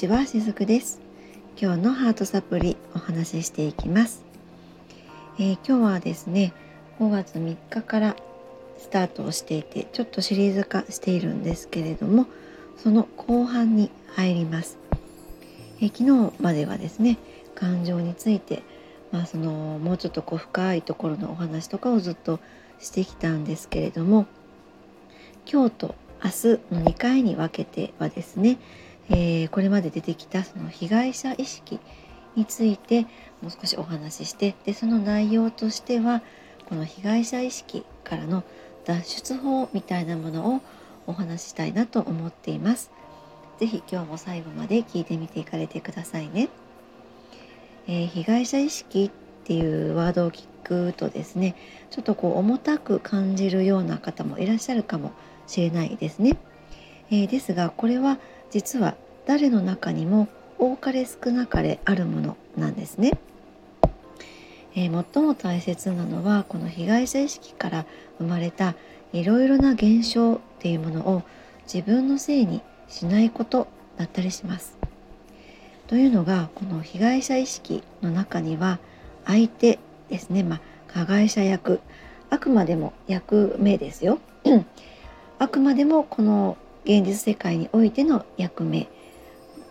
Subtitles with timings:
[0.00, 0.98] ちはしずくです。
[1.60, 4.24] 今日のハートサプリお話ししていきます、
[5.38, 6.54] えー、今日はですね
[6.98, 8.16] 5月3日から
[8.78, 12.24] スタートをしていてちょっとシリーズ化しているんですけれども
[12.78, 14.78] その後半に入ります、
[15.82, 17.18] えー、昨日まではですね
[17.54, 18.62] 感情について
[19.12, 19.50] まあその
[19.82, 22.40] もうちょっとこう深いところのお話とかをずっと
[22.78, 24.24] してきたんですけれども
[25.44, 28.58] 今日と明日の2回に分けてはですね、
[29.10, 31.80] えー、これまで出てきたその被害者意識
[32.36, 33.02] について
[33.42, 36.22] もう少しお話ししてでその内容としては
[36.68, 38.44] この被害者意識からの
[38.84, 40.60] 脱出法みたいなものを
[41.06, 42.90] お話ししたいなと思っています。
[43.58, 46.48] 是非今日も最後まで聞いてみていかれてくださいね。
[47.88, 51.56] えー、被害者意識っていうワードを聞くとですね
[51.90, 55.12] ちょっとこう重たく感じるような方もいらっしゃるかも
[55.46, 56.38] しれないですね。
[57.10, 58.18] えー、ですがこれは
[58.50, 63.12] 実は誰の中にも多かれ少なかれあるものなんですね。
[64.74, 67.86] えー、最も大切なのはこの被害者意識から
[68.18, 68.74] 生まれた
[69.12, 71.22] いろいろな現象っていうものを
[71.72, 74.76] 自分のせいにしないことだったりします。
[75.86, 78.78] というのがこの被害者意識の中には
[79.26, 81.80] 相手ですね、まあ、加害者役
[82.30, 84.18] あくまでも役目ですよ。
[85.38, 88.88] あくまでもこの現実世界においての役目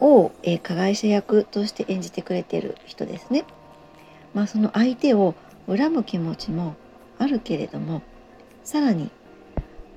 [0.00, 3.44] を、えー、加害者役として演じてくれてる人ですね。
[4.34, 5.34] まあ、その相手を
[5.66, 6.74] 恨む気持ちも
[7.18, 8.02] あるけれども
[8.62, 9.10] さらに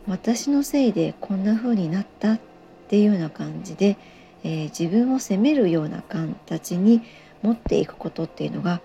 [0.08, 2.40] 私のせいでこんな風になったっ
[2.88, 3.98] ていうような感じで、
[4.44, 7.02] えー、自分を責めるような形に
[7.44, 8.82] 持っていくことっていうのが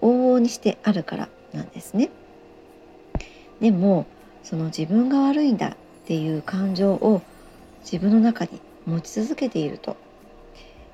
[0.00, 2.10] 往々にしてあるからなんですね。
[3.60, 4.06] でも
[4.42, 5.72] その自分が悪いんだっ
[6.06, 7.22] ていう感情を
[7.82, 9.96] 自分の中に持ち続けていると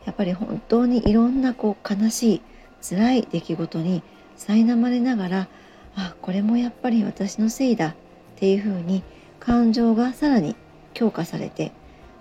[0.05, 2.43] やっぱり本当にいろんなこう悲しい
[2.83, 4.03] 辛い出来事に
[4.37, 5.49] 苛まれながら
[5.97, 7.95] あこれもやっぱり私のせいだっ
[8.37, 9.03] ていうふうに
[9.41, 10.57] 感情がさらに
[10.93, 11.73] 強化されて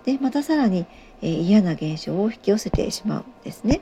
[0.06, 0.86] でまたさらに、
[1.22, 3.82] えー、嫌な現象を引き寄せてしまうんですね。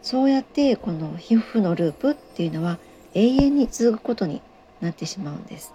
[0.00, 2.78] そうやってこの皮膚のループっていうのは
[3.14, 4.42] 永遠に続くことに
[4.80, 5.72] なってしまうんです。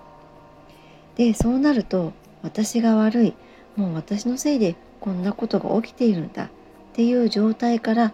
[1.15, 3.33] でそうなると私が悪い
[3.77, 6.49] もう私のせいでこんなことが起きているんだっ
[6.93, 8.13] ていう状態から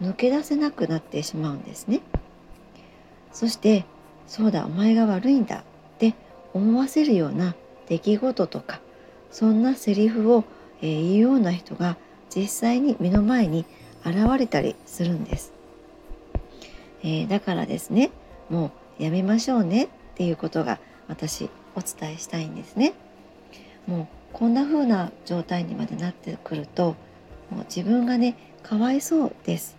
[0.00, 2.00] 抜け出せなくなってしまうんですね。
[3.32, 3.84] そして
[4.26, 5.62] そうだお前が悪いんだっ
[5.98, 6.14] て
[6.52, 7.54] 思わせるような
[7.88, 8.80] 出来事とか
[9.30, 10.44] そんなセリフを、
[10.80, 11.96] え、言うような人が
[12.34, 13.64] 実際に目の前に
[14.04, 15.52] 現れたりするんです。
[17.02, 18.10] えー、だからですね
[18.50, 22.92] もうやめましょうねっていうことが私お伝えしたいんですね。
[23.86, 26.96] もうこんな風な状態にまでなってくると
[27.50, 29.76] もう自分がねかわいそうです。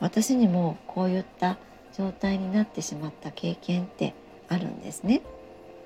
[0.00, 1.58] 私にもこういった
[1.96, 4.14] 状態になってしまった経験って
[4.48, 5.22] あるんですね。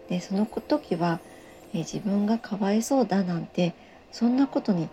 [0.08, 1.20] でその時は
[1.74, 3.74] え自分がかわいそうだなんて
[4.12, 4.88] そんなことに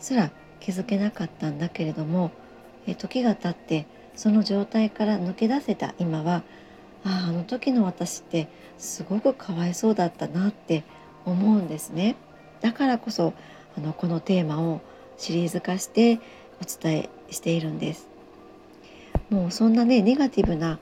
[0.00, 0.30] すら
[0.60, 2.30] 気づけなかったんだけれども
[2.86, 6.42] え時が経ってその状態から抜け出せた今は
[7.04, 8.48] あああの時の私って
[8.78, 10.84] すごくかわいそうだったなって
[11.24, 12.16] 思うんですね。
[12.60, 13.34] だからこそ
[13.76, 14.80] あのこのテーマを
[15.16, 16.20] シリーズ化して
[16.60, 18.08] お伝えしているんです。
[19.30, 20.78] もうそんなねネガティブな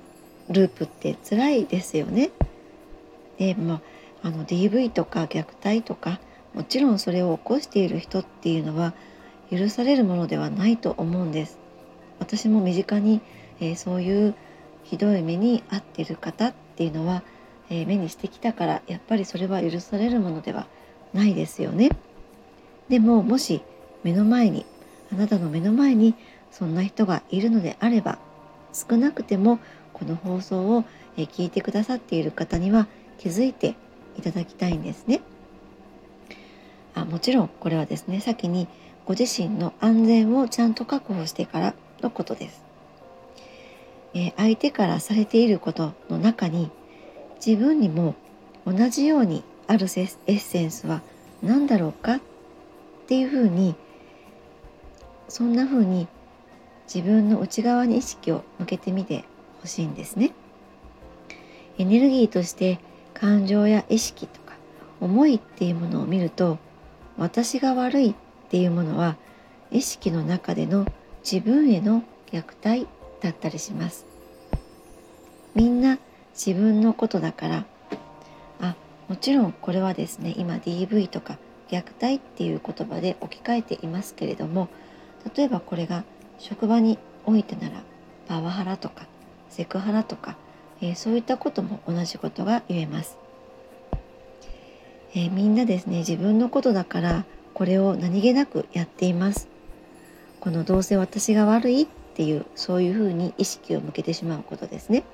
[0.48, 2.30] ループって辛いですよね。
[3.38, 3.74] でま
[4.22, 6.20] ああの DV とか虐待とか
[6.54, 8.92] もちろんそれを起こしている人っていうのは
[9.50, 11.58] 許されるものではないと思うんです。
[12.18, 13.20] 私も身近に、
[13.60, 14.34] えー、そういう
[14.84, 17.22] ひどい目に遭っている方っていうのは、
[17.70, 20.66] えー、目にしてきたからやっぱりそれは許されるものでは
[21.14, 21.90] ないですよね。
[22.88, 23.62] でももし
[24.02, 24.66] 目の前に
[25.12, 26.14] あなたの目の前に
[26.50, 28.18] そんな人がいるのであれば
[28.72, 29.60] 少なくても
[29.92, 30.84] この放送を
[31.16, 32.86] 聞いてくださっている方には
[33.18, 33.76] 気づいて
[34.18, 35.20] いただきたいんですね。
[36.94, 38.66] あもちろんこれはですね先に
[39.06, 42.64] ご自身の安全をちゃんと確保してからのことです。
[44.14, 46.70] え相手からされていることの中に
[47.44, 48.14] 自分にも
[48.66, 51.00] 同じようにあるエッセンスは
[51.42, 52.20] 何だろうかっ
[53.06, 53.74] ていうふうに
[55.28, 56.06] そんなふうに
[56.92, 59.24] 自分の内側に意識を向けてみて
[59.60, 60.32] ほしいんですね。
[61.78, 62.78] エネルギーとして
[63.14, 64.54] 感情や意識とか
[65.00, 66.58] 思いっていうものを見ると
[67.16, 68.14] 私が悪いっ
[68.50, 69.16] ていうものは
[69.70, 70.84] 意識の中での
[71.22, 72.02] 自分への
[72.32, 72.86] 虐待
[73.20, 74.04] だったりします
[75.54, 75.98] みんな
[76.34, 77.64] 自分のことだから
[78.60, 78.76] あ
[79.08, 81.38] もちろんこれはですね今 DV とか
[81.68, 84.68] 虐待っていう言葉で置き換えていますけれども
[85.36, 86.04] 例えばこれが
[86.38, 87.82] 職場においてなら
[88.28, 89.06] パワハラとか
[89.48, 90.36] セクハラとか、
[90.80, 93.18] えー、そういったことも同じことが言えます、
[95.14, 97.24] えー、みんなですね自分のことだから
[97.54, 99.48] これを何気なくやっています。
[100.40, 105.04] このどうせ私が悪いっていうそういうふうに意識を向けてしまうことですね。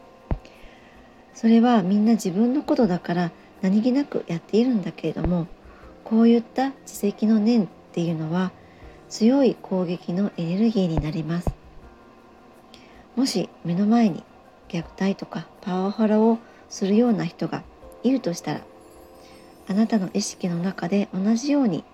[1.36, 3.30] それはみんな自分のことだから
[3.60, 5.46] 何気なくやっているんだけれども
[6.02, 8.52] こういった自責の念っていうのは
[9.10, 11.54] 強い攻撃のエネルギーになります。
[13.16, 14.24] もし目の前に
[14.68, 16.38] 虐待とかパワハラを
[16.68, 17.62] するような人が
[18.02, 18.60] いるとしたら
[19.68, 21.84] あなたの意識の中で同じように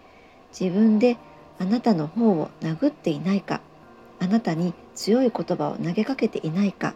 [0.58, 1.16] 自分で
[1.58, 3.60] あなたの方を殴っていないか
[4.20, 6.94] あなたに強い言葉を投げかけていないか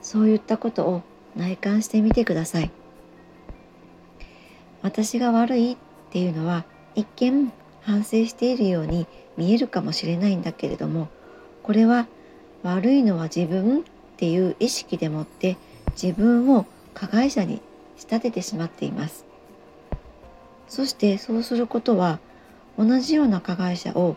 [0.00, 1.02] そういったことを
[1.36, 2.70] 内観してみてください。
[4.82, 5.76] 私が悪いっ
[6.10, 6.64] ていうのは
[6.94, 7.52] 一見
[7.82, 9.06] 反省しているように
[9.36, 11.08] 見えるかもしれないんだけれども
[11.62, 12.06] これは
[12.62, 13.82] 悪いのは自分っ
[14.16, 15.56] ていう意識でもって
[16.00, 17.60] 自分を加害者に
[17.96, 19.24] 仕立ててしまっています。
[20.68, 22.18] そしてそうすることは
[22.78, 24.16] 同じような加害者を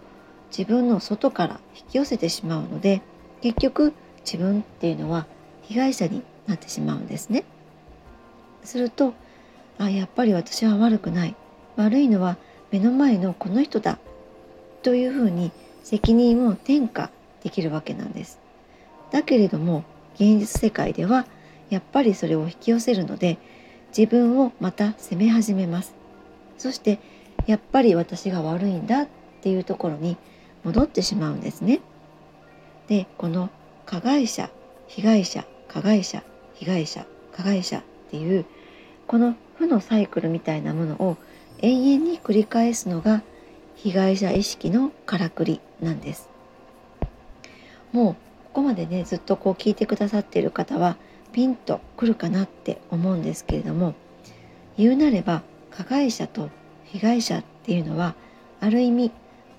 [0.57, 3.01] 自分の外から引き寄せてしまうので
[3.41, 5.27] 結局自分っていうのは
[5.63, 7.43] 被害者になってしまうんですね。
[8.63, 9.13] すると
[9.77, 11.35] あやっぱり私は悪くない
[11.75, 12.37] 悪いのは
[12.71, 13.99] 目の前のこの人だ
[14.83, 15.51] というふうに
[15.83, 17.09] 責任を転嫁
[17.43, 18.39] できるわけなんです。
[19.11, 19.83] だけれども
[20.15, 21.25] 現実世界では
[21.69, 23.37] やっぱりそれを引き寄せるので
[23.95, 25.93] 自分をまた責め始めます。
[26.57, 26.99] そして
[27.45, 29.07] やっぱり私が悪いんだっ
[29.41, 30.17] ていうところに
[30.63, 31.81] 戻ってしまうんですね。
[32.87, 33.49] でこの
[33.85, 34.49] 加害者
[34.87, 36.23] 被害者加害者
[36.55, 37.05] 被害者
[37.35, 38.45] 加害者っていう
[39.07, 41.17] この負のサイクルみたいなものを
[41.59, 43.21] 永遠に繰り返すのが
[43.75, 46.29] 被害者意識のからくりなんです。
[47.91, 48.19] もうこ
[48.55, 50.97] こまでねずっとこう聞いてくださっている方は
[51.31, 53.95] ピンとくるかなって思うんですけれども
[54.77, 56.49] 言うなれば加害者と
[56.85, 58.15] 被害者っていうのは
[58.61, 59.11] ある意味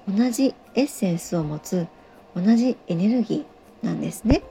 [0.08, 1.86] 同じエッセンスを持つ
[2.34, 4.42] 同じエネルギーなんですね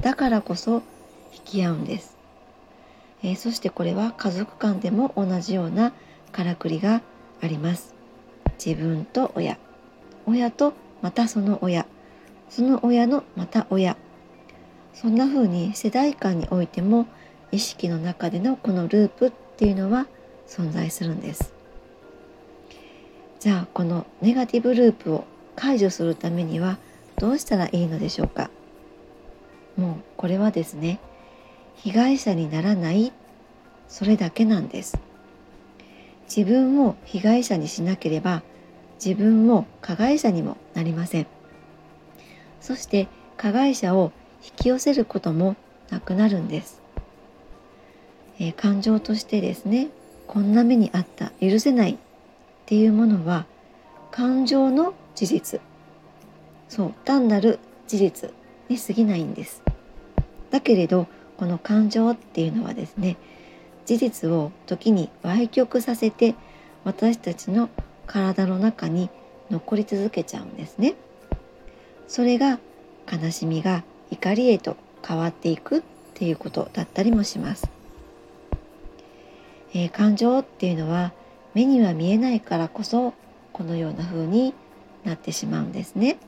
[0.00, 0.82] だからこそ
[1.32, 2.16] 引き合うんです、
[3.22, 5.92] えー、そしてこれは家族間でも同じような
[6.32, 7.02] からくりが
[7.42, 7.94] あります。
[8.64, 9.58] 自分と親。
[10.26, 11.86] 親とまたその親。
[12.48, 13.96] その親のまた親。
[14.94, 17.06] そんな風に世代間においても
[17.50, 20.06] 意識の中でのこのループっていうのは
[20.46, 21.52] 存在するんです。
[23.40, 25.24] じゃあこのネガティブループを
[25.56, 26.78] 解除するためには
[27.16, 28.50] どうしたらいいのでしょうか。
[29.76, 31.00] もうこれはですね
[31.76, 33.12] 被害者にならない？
[33.88, 34.98] それだけなんです。
[36.34, 38.42] 自分を被害者にしなければ
[39.04, 41.26] 自分も加害者にもなりません。
[42.60, 44.12] そして加害者を
[44.44, 45.56] 引き寄せることも
[45.90, 46.80] なくなるんです、
[48.38, 49.88] えー、感情としてですね
[50.26, 51.96] こんな目にあった許せないっ
[52.66, 53.46] ていうものは
[54.10, 55.60] 感情の事実。
[56.68, 58.30] そう単なる事実
[58.68, 59.62] に過ぎないんです。
[60.50, 61.06] だけれど
[61.42, 63.16] この感情っていうのはですね
[63.84, 66.36] 事実を時に歪曲させて
[66.84, 67.68] 私たちの
[68.06, 69.10] 体の中に
[69.50, 70.94] 残り続けちゃうんですね
[72.06, 72.60] それが
[73.12, 75.82] 悲しみが怒りへと変わっていくっ
[76.14, 77.68] ていうことだったりもします、
[79.74, 81.12] えー、感情っていうのは
[81.54, 83.14] 目には見えないからこそ
[83.52, 84.54] このような風に
[85.02, 86.18] なってしまうんですね。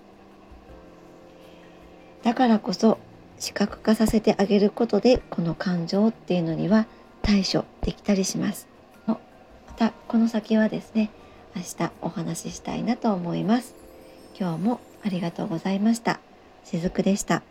[2.25, 2.99] だからこそ
[3.45, 6.87] 視覚化させてあげることでこの感情っていうのには
[7.21, 8.69] 対処できたりします。
[9.07, 9.19] ま
[9.77, 11.11] たこの先はですね
[11.55, 13.75] 明日お話ししたいなと思います。
[14.39, 16.21] 今日もありがとうございました。
[16.65, 17.43] しずくでした。